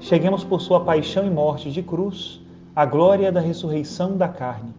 cheguemos 0.00 0.42
por 0.42 0.60
sua 0.60 0.80
paixão 0.80 1.26
e 1.26 1.30
morte 1.30 1.70
de 1.70 1.82
cruz 1.82 2.40
à 2.74 2.86
glória 2.86 3.30
da 3.30 3.40
ressurreição 3.40 4.16
da 4.16 4.28
carne. 4.28 4.74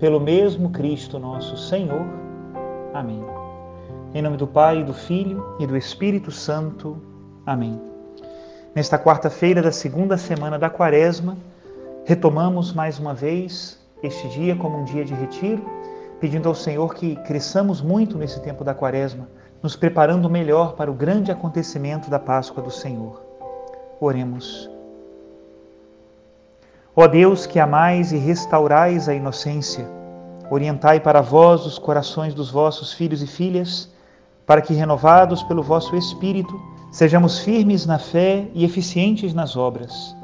Pelo 0.00 0.20
mesmo 0.20 0.70
Cristo 0.70 1.18
nosso 1.18 1.56
Senhor. 1.56 2.04
Amém. 2.92 3.24
Em 4.12 4.20
nome 4.20 4.36
do 4.36 4.46
Pai, 4.46 4.82
do 4.82 4.92
Filho 4.92 5.56
e 5.60 5.66
do 5.66 5.76
Espírito 5.76 6.30
Santo. 6.32 7.00
Amém. 7.46 7.80
Nesta 8.74 8.98
quarta-feira 8.98 9.62
da 9.62 9.72
segunda 9.72 10.16
semana 10.16 10.58
da 10.58 10.68
Quaresma, 10.68 11.36
retomamos 12.04 12.72
mais 12.72 12.98
uma 12.98 13.14
vez 13.14 13.78
este 14.02 14.28
dia 14.28 14.56
como 14.56 14.78
um 14.78 14.84
dia 14.84 15.04
de 15.04 15.14
retiro, 15.14 15.64
pedindo 16.20 16.48
ao 16.48 16.54
Senhor 16.54 16.94
que 16.94 17.16
cresçamos 17.16 17.80
muito 17.80 18.18
nesse 18.18 18.40
tempo 18.40 18.64
da 18.64 18.74
Quaresma, 18.74 19.28
nos 19.62 19.76
preparando 19.76 20.28
melhor 20.28 20.74
para 20.74 20.90
o 20.90 20.94
grande 20.94 21.30
acontecimento 21.30 22.10
da 22.10 22.18
Páscoa 22.18 22.62
do 22.62 22.70
Senhor. 22.70 23.27
Oremos. 24.00 24.70
Ó 26.94 27.06
Deus 27.08 27.46
que 27.46 27.58
amais 27.58 28.12
e 28.12 28.16
restaurais 28.16 29.08
a 29.08 29.14
inocência, 29.14 29.88
orientai 30.50 31.00
para 31.00 31.20
vós 31.20 31.66
os 31.66 31.78
corações 31.78 32.32
dos 32.32 32.50
vossos 32.50 32.92
filhos 32.92 33.22
e 33.22 33.26
filhas, 33.26 33.88
para 34.46 34.62
que, 34.62 34.72
renovados 34.72 35.42
pelo 35.42 35.62
vosso 35.62 35.96
Espírito, 35.96 36.60
sejamos 36.92 37.40
firmes 37.40 37.86
na 37.86 37.98
fé 37.98 38.46
e 38.54 38.64
eficientes 38.64 39.34
nas 39.34 39.56
obras. 39.56 40.16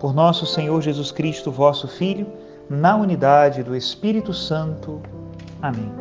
Por 0.00 0.12
nosso 0.12 0.44
Senhor 0.44 0.80
Jesus 0.80 1.12
Cristo, 1.12 1.52
vosso 1.52 1.86
Filho, 1.86 2.26
na 2.68 2.96
unidade 2.96 3.62
do 3.62 3.76
Espírito 3.76 4.34
Santo. 4.34 5.00
Amém. 5.62 5.92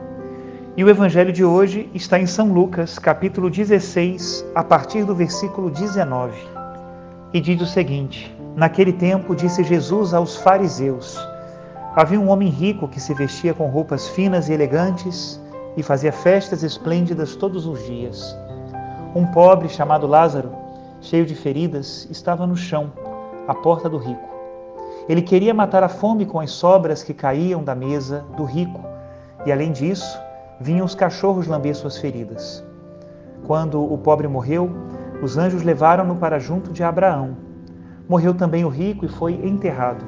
E 0.75 0.83
o 0.83 0.89
Evangelho 0.89 1.31
de 1.31 1.43
hoje 1.43 1.89
está 1.93 2.19
em 2.19 2.25
São 2.25 2.51
Lucas, 2.51 2.97
capítulo 2.97 3.49
16, 3.49 4.45
a 4.55 4.63
partir 4.63 5.05
do 5.05 5.15
versículo 5.15 5.69
19 5.69 6.58
e 7.33 7.39
diz 7.39 7.61
o 7.61 7.65
seguinte: 7.65 8.35
Naquele 8.55 8.93
tempo 8.93 9.35
disse 9.35 9.63
Jesus 9.63 10.13
aos 10.13 10.35
fariseus: 10.37 11.17
Havia 11.95 12.19
um 12.19 12.29
homem 12.29 12.49
rico 12.49 12.87
que 12.87 12.99
se 12.99 13.13
vestia 13.13 13.53
com 13.53 13.69
roupas 13.69 14.07
finas 14.09 14.49
e 14.49 14.53
elegantes 14.53 15.39
e 15.77 15.83
fazia 15.83 16.11
festas 16.11 16.63
esplêndidas 16.63 17.35
todos 17.35 17.65
os 17.65 17.85
dias. 17.85 18.35
Um 19.15 19.25
pobre 19.27 19.69
chamado 19.69 20.07
Lázaro, 20.07 20.51
cheio 21.01 21.25
de 21.25 21.35
feridas, 21.35 22.07
estava 22.11 22.45
no 22.45 22.55
chão, 22.55 22.91
à 23.47 23.55
porta 23.55 23.89
do 23.89 23.97
rico. 23.97 24.29
Ele 25.07 25.21
queria 25.21 25.53
matar 25.53 25.83
a 25.83 25.89
fome 25.89 26.25
com 26.25 26.39
as 26.39 26.51
sobras 26.51 27.01
que 27.01 27.13
caíam 27.13 27.63
da 27.63 27.73
mesa 27.73 28.23
do 28.37 28.43
rico, 28.43 28.83
e 29.45 29.51
além 29.51 29.71
disso, 29.71 30.19
vinham 30.59 30.85
os 30.85 30.93
cachorros 30.93 31.47
lamber 31.47 31.75
suas 31.75 31.97
feridas. 31.97 32.63
Quando 33.47 33.81
o 33.81 33.97
pobre 33.97 34.27
morreu, 34.27 34.69
os 35.21 35.37
anjos 35.37 35.63
levaram-no 35.63 36.15
para 36.15 36.39
junto 36.39 36.71
de 36.71 36.83
Abraão. 36.83 37.35
Morreu 38.07 38.33
também 38.33 38.63
o 38.63 38.69
rico 38.69 39.05
e 39.05 39.09
foi 39.09 39.33
enterrado. 39.33 40.05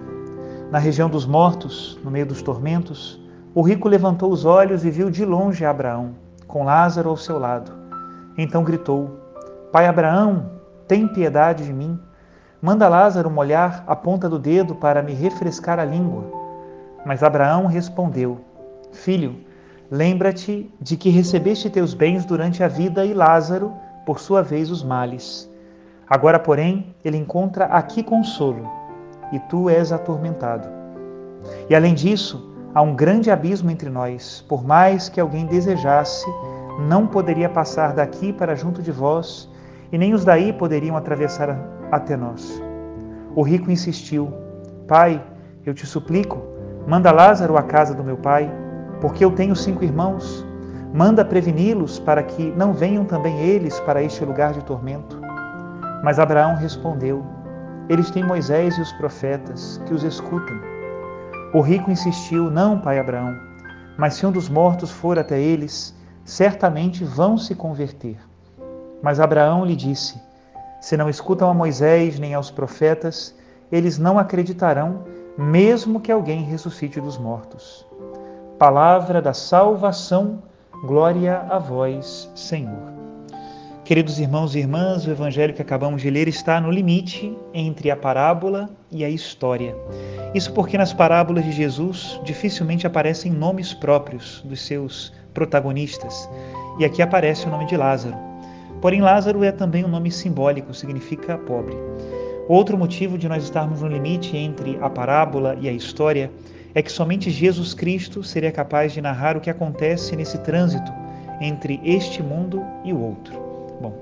Na 0.72 0.80
região 0.80 1.10
dos 1.10 1.26
mortos, 1.26 2.00
no 2.04 2.10
meio 2.10 2.26
dos 2.26 2.42
tormentos, 2.42 3.22
o 3.54 3.62
rico 3.62 3.90
levantou 3.90 4.32
os 4.32 4.46
olhos 4.46 4.86
e 4.86 4.90
viu 4.90 5.10
de 5.10 5.26
longe 5.26 5.66
Abraão, 5.66 6.16
com 6.48 6.64
Lázaro 6.64 7.10
ao 7.10 7.18
seu 7.18 7.38
lado. 7.38 7.72
Então 8.38 8.64
gritou: 8.64 9.20
Pai 9.72 9.86
Abraão, 9.86 10.50
tem 10.88 11.08
piedade 11.08 11.66
de 11.66 11.74
mim. 11.74 12.00
Manda 12.62 12.88
Lázaro 12.88 13.30
molhar 13.30 13.84
a 13.86 13.96
ponta 13.96 14.30
do 14.30 14.40
dedo 14.40 14.76
para 14.76 15.02
me 15.02 15.14
refrescar 15.14 15.80
a 15.80 15.86
língua. 15.86 16.24
Mas 17.06 17.24
Abraão 17.24 17.66
respondeu: 17.66 18.40
Filho, 18.94 19.36
lembra-te 19.90 20.74
de 20.80 20.96
que 20.96 21.10
recebeste 21.10 21.70
teus 21.70 21.94
bens 21.94 22.24
durante 22.24 22.64
a 22.64 22.68
vida 22.70 23.06
e 23.06 23.14
Lázaro 23.14 23.74
por 24.06 24.20
sua 24.20 24.42
vez, 24.42 24.70
os 24.70 24.84
males. 24.84 25.50
Agora, 26.10 26.40
porém, 26.40 26.96
ele 27.06 27.18
encontra 27.18 27.66
aqui 27.66 28.04
consolo, 28.04 28.70
e 29.32 29.40
tu 29.40 29.70
és 29.70 29.92
atormentado. 29.92 30.68
E 31.70 31.76
além 31.76 31.94
disso, 31.94 32.52
há 32.74 32.82
um 32.82 32.96
grande 32.96 33.32
abismo 33.32 33.72
entre 33.72 33.90
nós. 33.90 34.44
Por 34.48 34.64
mais 34.64 35.08
que 35.08 35.20
alguém 35.20 35.46
desejasse, 35.46 36.26
não 36.88 37.08
poderia 37.08 37.50
passar 37.50 37.94
daqui 37.94 38.34
para 38.34 38.56
junto 38.56 38.82
de 38.82 38.92
vós, 38.92 39.50
e 39.92 39.98
nem 39.98 40.14
os 40.14 40.24
daí 40.24 40.54
poderiam 40.54 40.98
atravessar 40.98 41.58
até 41.92 42.16
nós. 42.16 42.62
O 43.36 43.42
rico 43.42 43.72
insistiu: 43.72 44.34
Pai, 44.88 45.24
eu 45.66 45.74
te 45.74 45.86
suplico, 45.86 46.42
manda 46.88 47.12
Lázaro 47.12 47.58
à 47.58 47.64
casa 47.64 47.94
do 47.94 48.04
meu 48.04 48.18
pai, 48.18 48.52
porque 49.00 49.24
eu 49.24 49.32
tenho 49.32 49.56
cinco 49.56 49.84
irmãos 49.84 50.46
Manda 50.94 51.24
preveni-los 51.24 52.00
para 52.00 52.22
que 52.22 52.52
não 52.52 52.74
venham 52.74 53.06
também 53.06 53.40
eles 53.40 53.80
para 53.80 54.04
este 54.04 54.26
lugar 54.26 54.52
de 54.52 54.62
tormento. 54.66 55.22
Mas 56.04 56.20
Abraão 56.20 56.58
respondeu: 56.58 57.26
Eles 57.88 58.12
têm 58.12 58.26
Moisés 58.26 58.78
e 58.78 58.82
os 58.82 58.92
profetas, 58.94 59.82
que 59.86 59.94
os 59.94 60.04
escutem. 60.04 60.60
O 61.54 61.62
rico 61.62 61.90
insistiu: 61.90 62.52
Não, 62.52 62.78
pai 62.78 63.00
Abraão, 63.00 63.34
mas 63.98 64.16
se 64.16 64.26
um 64.26 64.34
dos 64.34 64.50
mortos 64.50 64.92
for 64.92 65.18
até 65.18 65.40
eles, 65.40 65.96
certamente 66.26 67.06
vão 67.06 67.38
se 67.38 67.56
converter. 67.56 68.18
Mas 69.02 69.18
Abraão 69.22 69.64
lhe 69.64 69.78
disse: 69.78 70.22
Se 70.82 70.98
não 70.98 71.10
escutam 71.10 71.50
a 71.50 71.54
Moisés 71.54 72.20
nem 72.20 72.34
aos 72.34 72.52
profetas, 72.52 73.34
eles 73.72 73.98
não 73.98 74.20
acreditarão, 74.20 75.06
mesmo 75.38 76.02
que 76.02 76.12
alguém 76.12 76.44
ressuscite 76.44 77.00
dos 77.00 77.18
mortos. 77.18 77.88
Palavra 78.60 79.22
da 79.22 79.34
salvação 79.34 80.51
Glória 80.84 81.46
a 81.48 81.60
vós, 81.60 82.28
Senhor. 82.34 82.92
Queridos 83.86 84.20
irmãos 84.20 84.56
e 84.56 84.60
irmãs, 84.60 85.06
o 85.06 85.12
evangelho 85.12 85.54
que 85.54 85.62
acabamos 85.62 86.02
de 86.02 86.10
ler 86.10 86.28
está 86.28 86.60
no 86.60 86.72
limite 86.72 87.38
entre 87.54 87.92
a 87.92 87.96
parábola 87.96 88.68
e 88.92 89.06
a 89.06 89.10
história. 89.10 89.76
Isso 90.34 90.52
porque 90.54 90.80
nas 90.80 90.92
parábolas 90.92 91.46
de 91.46 91.52
Jesus 91.52 92.20
dificilmente 92.24 92.88
aparecem 92.88 93.32
nomes 93.32 93.76
próprios 93.76 94.42
dos 94.44 94.60
seus 94.62 95.14
protagonistas, 95.36 96.28
e 96.80 96.84
aqui 96.84 97.04
aparece 97.04 97.46
o 97.46 97.52
nome 97.52 97.68
de 97.68 97.78
Lázaro. 97.78 98.18
Porém, 98.82 99.02
Lázaro 99.02 99.44
é 99.44 99.52
também 99.52 99.86
um 99.86 99.90
nome 99.90 100.10
simbólico, 100.10 100.74
significa 100.74 101.38
pobre. 101.38 101.78
Outro 102.48 102.76
motivo 102.76 103.20
de 103.20 103.30
nós 103.30 103.44
estarmos 103.44 103.82
no 103.82 103.88
limite 103.88 104.36
entre 104.36 104.80
a 104.82 104.90
parábola 104.90 105.56
e 105.62 105.70
a 105.70 105.72
história 105.72 106.32
é 106.74 106.82
que 106.82 106.92
somente 106.92 107.30
Jesus 107.30 107.74
Cristo 107.74 108.24
seria 108.24 108.52
capaz 108.52 108.94
de 108.94 109.02
narrar 109.02 109.36
o 109.36 109.42
que 109.42 109.50
acontece 109.50 110.16
nesse 110.16 110.38
trânsito 110.40 110.92
entre 111.40 111.80
este 111.84 112.22
mundo 112.22 112.64
e 112.84 112.94
o 112.94 113.00
outro. 113.00 113.34
Bom, 113.82 113.94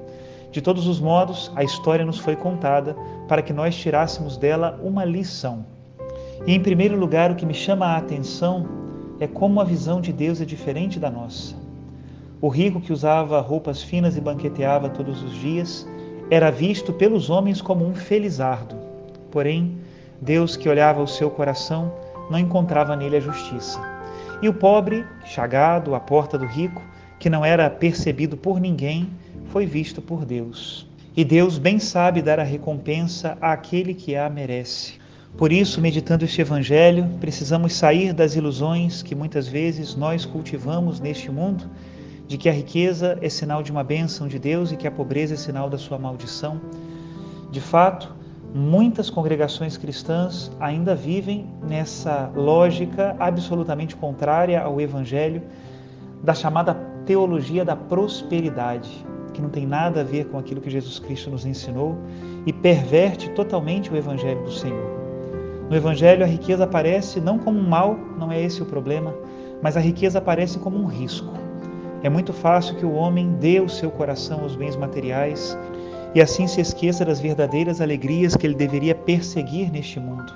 de 0.52 0.62
todos 0.62 0.88
os 0.88 1.00
modos, 1.00 1.52
a 1.56 1.64
história 1.64 2.06
nos 2.06 2.20
foi 2.20 2.36
contada 2.36 2.96
para 3.28 3.42
que 3.42 3.54
nós 3.54 3.76
tirássemos 3.76 4.38
dela 4.38 4.80
uma 4.84 5.06
lição. 5.06 5.66
E 6.46 6.54
em 6.54 6.60
primeiro 6.60 6.98
lugar, 6.98 7.32
o 7.32 7.36
que 7.36 7.46
me 7.46 7.54
chama 7.54 7.88
a 7.88 7.98
atenção 7.98 8.68
é 9.20 9.28
como 9.28 9.60
a 9.60 9.64
visão 9.64 10.00
de 10.00 10.14
Deus 10.14 10.42
é 10.42 10.46
diferente 10.46 11.00
da 11.00 11.10
nossa. 11.10 11.56
O 12.42 12.48
rico 12.48 12.80
que 12.80 12.94
usava 12.94 13.42
roupas 13.42 13.84
finas 13.84 14.16
e 14.16 14.22
banqueteava 14.22 14.90
todos 14.90 15.22
os 15.22 15.34
dias 15.36 15.88
era 16.32 16.50
visto 16.50 16.94
pelos 16.94 17.30
homens 17.30 17.62
como 17.62 17.86
um 17.86 17.94
felizardo. 17.94 18.76
Porém, 19.30 19.78
Deus 20.22 20.56
que 20.56 20.70
olhava 20.70 21.02
o 21.02 21.08
seu 21.08 21.30
coração 21.30 21.92
não 22.30 22.40
encontrava 22.40 22.96
nele 22.96 23.18
a 23.18 23.22
justiça. 23.22 23.80
E 24.42 24.48
o 24.48 24.54
pobre, 24.54 25.06
chagado 25.26 25.94
à 25.96 26.00
porta 26.00 26.38
do 26.38 26.46
rico, 26.46 26.82
que 27.20 27.30
não 27.30 27.44
era 27.44 27.70
percebido 27.70 28.38
por 28.38 28.60
ninguém, 28.60 29.10
foi 29.48 29.66
visto 29.66 30.02
por 30.02 30.26
Deus. 30.26 30.88
E 31.16 31.26
Deus 31.26 31.58
bem 31.58 31.80
sabe 31.80 32.22
dar 32.22 32.40
a 32.40 32.44
recompensa 32.44 33.38
àquele 33.42 33.94
que 33.94 34.16
a 34.16 34.30
merece. 34.30 34.94
Por 35.38 35.52
isso, 35.52 35.82
meditando 35.82 36.26
este 36.26 36.42
Evangelho, 36.42 37.08
precisamos 37.20 37.74
sair 37.74 38.14
das 38.14 38.36
ilusões 38.36 39.04
que 39.04 39.16
muitas 39.16 39.48
vezes 39.48 39.96
nós 39.96 40.26
cultivamos 40.26 41.00
neste 41.00 41.32
mundo, 41.32 41.70
de 42.28 42.38
que 42.38 42.48
a 42.48 42.54
riqueza 42.54 43.18
é 43.22 43.30
sinal 43.30 43.64
de 43.64 43.72
uma 43.72 43.84
bênção 43.84 44.28
de 44.28 44.38
Deus 44.38 44.72
e 44.72 44.78
que 44.78 44.88
a 44.88 44.92
pobreza 44.92 45.34
é 45.34 45.38
sinal 45.38 45.70
da 45.70 45.78
sua 45.78 45.98
maldição. 45.98 46.62
De 47.52 47.60
fato, 47.60 48.14
muitas 48.54 49.10
congregações 49.10 49.78
cristãs 49.78 50.52
ainda 50.60 50.96
vivem 50.96 51.48
nessa 51.62 52.32
lógica 52.36 53.16
absolutamente 53.20 53.96
contrária 53.96 54.62
ao 54.62 54.82
Evangelho 54.82 55.44
da 56.24 56.34
chamada 56.34 56.74
teologia 57.06 57.64
da 57.64 57.76
prosperidade, 57.76 59.06
que 59.34 59.42
não 59.42 59.50
tem 59.50 59.66
nada 59.66 60.02
a 60.02 60.04
ver 60.04 60.26
com 60.26 60.38
aquilo 60.38 60.62
que 60.62 60.70
Jesus 60.70 61.00
Cristo 61.00 61.30
nos 61.30 61.46
ensinou 61.46 61.98
e 62.46 62.52
perverte 62.52 63.30
totalmente 63.32 63.92
o 63.92 63.96
Evangelho 63.96 64.44
do 64.44 64.52
Senhor. 64.52 65.00
No 65.70 65.76
Evangelho, 65.76 66.24
a 66.24 66.28
riqueza 66.28 66.64
aparece 66.64 67.22
não 67.22 67.38
como 67.38 67.60
um 67.60 67.68
mal, 67.68 67.96
não 68.18 68.32
é 68.32 68.42
esse 68.42 68.62
o 68.62 68.66
problema, 68.66 69.14
mas 69.62 69.78
a 69.78 69.80
riqueza 69.80 70.18
aparece 70.18 70.58
como 70.58 70.78
um 70.78 70.88
risco. 70.88 71.32
É 72.02 72.10
muito 72.10 72.34
fácil 72.34 72.76
que 72.76 72.86
o 72.86 72.94
homem 72.94 73.34
dê 73.34 73.60
o 73.60 73.70
seu 73.70 73.92
coração 73.92 74.42
aos 74.42 74.56
bens 74.56 74.76
materiais 74.76 75.58
e 76.14 76.22
assim 76.22 76.48
se 76.48 76.60
esqueça 76.60 77.06
das 77.06 77.20
verdadeiras 77.20 77.82
alegrias 77.82 78.36
que 78.36 78.48
ele 78.48 78.56
deveria 78.56 78.96
perseguir 78.96 79.72
neste 79.72 80.00
mundo. 80.00 80.34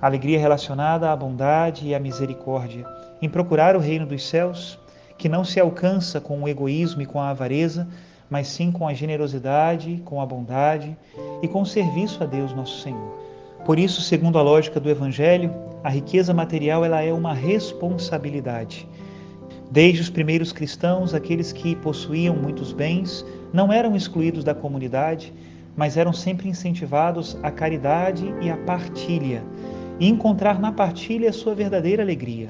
Alegria 0.00 0.38
relacionada 0.38 1.10
à 1.10 1.16
bondade 1.16 1.86
e 1.86 1.94
à 1.94 2.00
misericórdia, 2.00 2.86
em 3.20 3.28
procurar 3.28 3.76
o 3.76 3.80
reino 3.80 4.06
dos 4.06 4.26
céus, 4.26 4.78
que 5.16 5.28
não 5.28 5.44
se 5.44 5.60
alcança 5.60 6.20
com 6.20 6.42
o 6.42 6.48
egoísmo 6.48 7.02
e 7.02 7.06
com 7.06 7.20
a 7.20 7.30
avareza, 7.30 7.86
mas 8.28 8.48
sim 8.48 8.72
com 8.72 8.88
a 8.88 8.94
generosidade, 8.94 10.00
com 10.04 10.20
a 10.20 10.26
bondade 10.26 10.96
e 11.42 11.48
com 11.48 11.62
o 11.62 11.66
serviço 11.66 12.22
a 12.22 12.26
Deus 12.26 12.54
nosso 12.54 12.80
Senhor. 12.80 13.18
Por 13.64 13.78
isso, 13.78 14.00
segundo 14.00 14.38
a 14.38 14.42
lógica 14.42 14.80
do 14.80 14.88
Evangelho, 14.88 15.52
a 15.84 15.90
riqueza 15.90 16.32
material 16.32 16.84
ela 16.84 17.02
é 17.02 17.12
uma 17.12 17.34
responsabilidade. 17.34 18.88
Desde 19.70 20.00
os 20.00 20.10
primeiros 20.10 20.52
cristãos, 20.52 21.12
aqueles 21.12 21.52
que 21.52 21.76
possuíam 21.76 22.34
muitos 22.34 22.72
bens 22.72 23.24
não 23.52 23.72
eram 23.72 23.96
excluídos 23.96 24.44
da 24.44 24.54
comunidade, 24.54 25.32
mas 25.76 25.96
eram 25.96 26.12
sempre 26.12 26.48
incentivados 26.48 27.36
à 27.42 27.50
caridade 27.50 28.34
e 28.40 28.50
à 28.50 28.56
partilha, 28.56 29.42
e 29.98 30.08
encontrar 30.08 30.58
na 30.60 30.72
partilha 30.72 31.30
a 31.30 31.32
sua 31.32 31.54
verdadeira 31.54 32.02
alegria. 32.02 32.48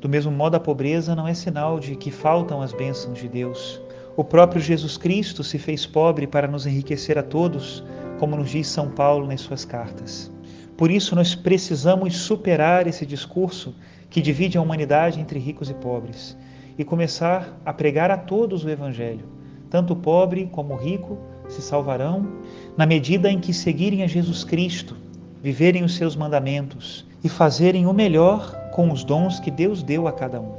Do 0.00 0.08
mesmo 0.08 0.30
modo, 0.30 0.56
a 0.56 0.60
pobreza 0.60 1.14
não 1.14 1.26
é 1.26 1.34
sinal 1.34 1.80
de 1.80 1.96
que 1.96 2.10
faltam 2.10 2.60
as 2.60 2.72
bênçãos 2.72 3.18
de 3.18 3.28
Deus. 3.28 3.80
O 4.16 4.22
próprio 4.22 4.60
Jesus 4.60 4.96
Cristo 4.96 5.42
se 5.42 5.58
fez 5.58 5.86
pobre 5.86 6.26
para 6.26 6.46
nos 6.46 6.66
enriquecer 6.66 7.18
a 7.18 7.22
todos, 7.22 7.82
como 8.18 8.36
nos 8.36 8.50
diz 8.50 8.66
São 8.66 8.90
Paulo 8.90 9.26
nas 9.26 9.40
suas 9.40 9.64
cartas. 9.64 10.30
Por 10.76 10.90
isso, 10.90 11.14
nós 11.16 11.34
precisamos 11.34 12.16
superar 12.16 12.86
esse 12.86 13.06
discurso 13.06 13.74
que 14.10 14.20
divide 14.20 14.58
a 14.58 14.62
humanidade 14.62 15.20
entre 15.20 15.38
ricos 15.38 15.70
e 15.70 15.74
pobres 15.74 16.36
e 16.76 16.84
começar 16.84 17.58
a 17.64 17.72
pregar 17.72 18.10
a 18.10 18.16
todos 18.16 18.64
o 18.64 18.70
Evangelho. 18.70 19.33
Tanto 19.74 19.94
o 19.94 19.96
pobre 19.96 20.48
como 20.52 20.74
o 20.74 20.76
rico 20.76 21.18
se 21.48 21.60
salvarão 21.60 22.28
na 22.76 22.86
medida 22.86 23.28
em 23.28 23.40
que 23.40 23.52
seguirem 23.52 24.04
a 24.04 24.06
Jesus 24.06 24.44
Cristo, 24.44 24.96
viverem 25.42 25.82
os 25.82 25.96
seus 25.96 26.14
mandamentos 26.14 27.04
e 27.24 27.28
fazerem 27.28 27.84
o 27.84 27.92
melhor 27.92 28.54
com 28.70 28.92
os 28.92 29.02
dons 29.02 29.40
que 29.40 29.50
Deus 29.50 29.82
deu 29.82 30.06
a 30.06 30.12
cada 30.12 30.40
um. 30.40 30.52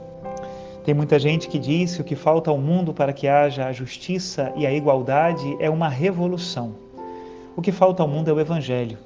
Tem 0.83 0.93
muita 0.93 1.17
gente 1.17 1.47
que 1.47 1.57
diz 1.57 1.95
que 1.95 2.01
o 2.01 2.03
que 2.03 2.13
falta 2.13 2.51
ao 2.51 2.57
mundo 2.57 2.93
para 2.93 3.13
que 3.13 3.25
haja 3.25 3.67
a 3.67 3.71
justiça 3.71 4.51
e 4.53 4.67
a 4.67 4.73
igualdade 4.73 5.55
é 5.61 5.69
uma 5.69 5.87
revolução. 5.87 6.75
O 7.55 7.61
que 7.61 7.71
falta 7.71 8.03
ao 8.03 8.09
mundo 8.09 8.29
é 8.29 8.33
o 8.33 8.39
Evangelho. 8.41 8.97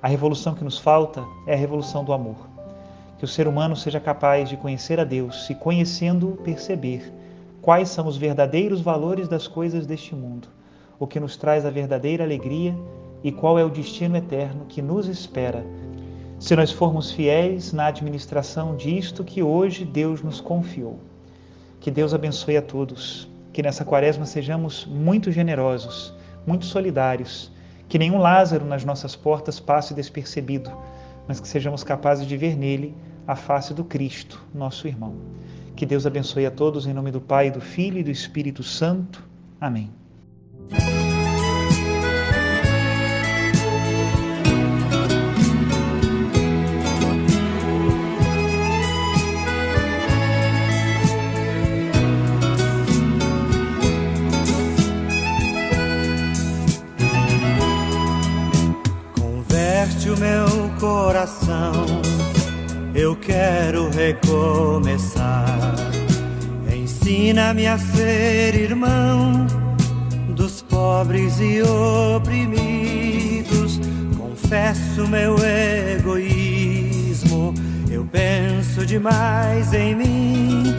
A 0.00 0.06
revolução 0.06 0.54
que 0.54 0.62
nos 0.62 0.78
falta 0.78 1.24
é 1.44 1.54
a 1.54 1.58
revolução 1.58 2.04
do 2.04 2.12
amor. 2.12 2.36
Que 3.18 3.24
o 3.24 3.28
ser 3.28 3.48
humano 3.48 3.74
seja 3.74 3.98
capaz 3.98 4.48
de 4.48 4.56
conhecer 4.56 5.00
a 5.00 5.04
Deus 5.04 5.50
e, 5.50 5.56
conhecendo, 5.56 6.38
perceber 6.44 7.12
quais 7.66 7.88
são 7.88 8.06
os 8.06 8.16
verdadeiros 8.16 8.80
valores 8.80 9.26
das 9.26 9.48
coisas 9.48 9.86
deste 9.86 10.14
mundo, 10.14 10.46
o 11.00 11.04
que 11.04 11.18
nos 11.18 11.36
traz 11.36 11.66
a 11.66 11.70
verdadeira 11.70 12.22
alegria 12.22 12.72
e 13.24 13.32
qual 13.32 13.58
é 13.58 13.64
o 13.64 13.68
destino 13.68 14.16
eterno 14.16 14.66
que 14.68 14.80
nos 14.80 15.08
espera 15.08 15.66
se 16.38 16.54
nós 16.54 16.70
formos 16.70 17.10
fiéis 17.10 17.72
na 17.72 17.86
administração 17.86 18.76
disto 18.76 19.24
que 19.24 19.42
hoje 19.42 19.84
Deus 19.84 20.22
nos 20.22 20.40
confiou. 20.40 21.00
Que 21.80 21.90
Deus 21.90 22.14
abençoe 22.14 22.56
a 22.56 22.62
todos, 22.62 23.28
que 23.52 23.64
nessa 23.64 23.84
quaresma 23.84 24.26
sejamos 24.26 24.86
muito 24.86 25.32
generosos, 25.32 26.14
muito 26.46 26.66
solidários 26.66 27.50
que 27.88 27.98
nenhum 27.98 28.18
Lázaro 28.18 28.64
nas 28.64 28.84
nossas 28.84 29.16
portas 29.16 29.58
passe 29.58 29.92
despercebido, 29.92 30.70
mas 31.26 31.40
que 31.40 31.48
sejamos 31.48 31.82
capazes 31.82 32.28
de 32.28 32.36
ver 32.36 32.56
nele 32.56 32.94
a 33.26 33.34
face 33.34 33.74
do 33.74 33.82
Cristo, 33.82 34.40
nosso 34.54 34.86
irmão. 34.86 35.16
Que 35.76 35.84
Deus 35.84 36.06
abençoe 36.06 36.46
a 36.46 36.50
todos 36.50 36.86
em 36.86 36.94
nome 36.94 37.10
do 37.10 37.20
Pai, 37.20 37.50
do 37.50 37.60
Filho 37.60 37.98
e 37.98 38.02
do 38.02 38.10
Espírito 38.10 38.62
Santo. 38.62 39.22
Amém. 39.60 39.90
coração. 60.78 62.35
Eu 62.96 63.14
quero 63.14 63.90
recomeçar. 63.90 65.44
Ensina-me 66.74 67.66
a 67.66 67.76
ser 67.76 68.54
irmão 68.54 69.46
dos 70.30 70.62
pobres 70.62 71.38
e 71.38 71.60
oprimidos. 72.16 73.78
Confesso 74.16 75.06
meu 75.08 75.36
egoísmo. 75.98 77.52
Eu 77.90 78.06
penso 78.06 78.86
demais 78.86 79.74
em 79.74 79.94
mim. 79.94 80.74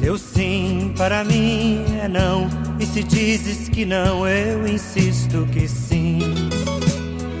Teu 0.00 0.18
sim 0.18 0.92
para 0.96 1.22
mim 1.22 1.84
é 2.02 2.08
não. 2.08 2.48
E 2.80 2.86
se 2.86 3.04
dizes 3.04 3.68
que 3.68 3.84
não, 3.84 4.26
eu 4.26 4.66
insisto 4.66 5.46
que 5.52 5.68
sim. 5.68 6.18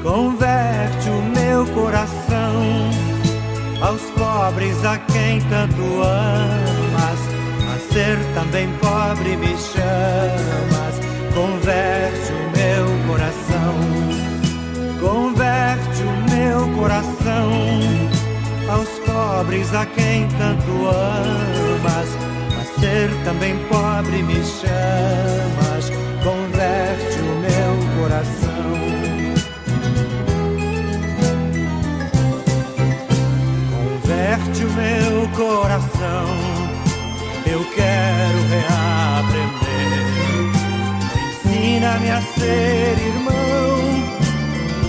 Converte 0.04 1.08
o 1.10 1.20
meu 1.36 1.66
coração 1.74 3.07
aos 3.80 4.02
pobres 4.10 4.84
a 4.84 4.98
quem 4.98 5.40
tanto 5.42 5.82
amas. 6.02 7.20
A 7.74 7.92
ser 7.92 8.18
também 8.34 8.68
pobre 8.80 9.36
me 9.36 9.56
chamas. 9.56 10.98
Converte 11.34 12.32
o 12.32 12.50
meu 12.56 12.86
coração, 13.06 13.74
converte 15.00 16.02
o 16.02 16.12
meu 16.34 16.76
coração 16.76 17.50
aos 18.68 18.88
pobres 19.06 19.72
a 19.74 19.86
quem 19.86 20.26
tanto 20.38 20.70
amas. 20.88 22.08
A 22.58 22.80
ser 22.80 23.10
também 23.24 23.56
pobre 23.68 24.22
me 24.22 24.42
chamas. 24.44 25.90
Converte 26.24 27.20
o 27.20 27.34
meu 27.40 28.02
coração. 28.02 28.57
Coração, 35.38 36.26
eu 37.46 37.64
quero 37.72 38.38
reaprender. 38.50 39.68
Ensina-me 41.28 42.10
a 42.10 42.20
ser 42.20 42.98
irmão 42.98 43.78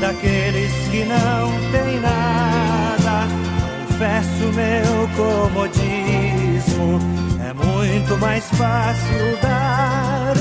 daqueles 0.02 0.72
que 0.90 1.06
não 1.06 1.52
têm 1.72 2.00
nada. 2.00 3.28
Confesso 3.88 4.52
meu 4.56 5.08
comodismo, 5.16 7.00
é 7.48 7.54
muito 7.54 8.18
mais 8.18 8.46
fácil 8.50 9.38
dar 9.44 10.34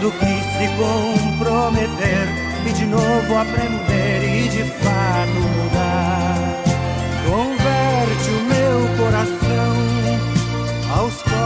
do 0.00 0.10
que 0.10 0.26
se 0.26 0.66
comprometer 0.76 2.26
e 2.66 2.72
de 2.72 2.86
novo 2.86 3.38
aprender 3.38 4.44
e 4.44 4.48
de 4.48 4.64
fato 4.82 5.38
mudar. 5.56 6.65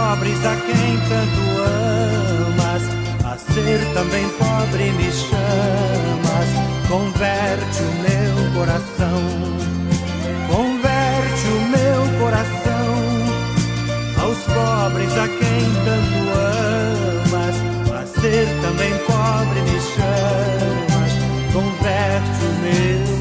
pobres 0.00 0.44
a 0.46 0.56
quem 0.56 0.98
tanto 1.08 1.42
amas. 2.56 2.82
A 3.24 3.36
ser 3.52 3.80
também 3.94 4.26
pobre 4.30 4.92
me 4.92 5.10
chamas. 5.12 6.50
Converte 6.88 7.82
o 7.82 7.92
meu 8.06 8.34
coração. 8.54 9.20
Converte 10.48 11.46
o 11.48 11.60
meu 11.76 12.00
coração 12.20 12.88
aos 14.22 14.38
pobres 14.38 15.12
a 15.18 15.28
quem 15.28 15.62
tanto 15.86 16.20
amas. 17.36 17.56
A 18.00 18.20
ser 18.20 18.46
também 18.62 18.92
pobre 19.06 19.60
me 19.68 19.80
chamas. 19.92 21.12
Converte 21.52 22.40
o 22.44 22.52
meu 22.62 23.19